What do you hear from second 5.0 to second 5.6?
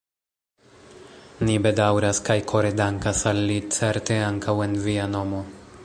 nomo.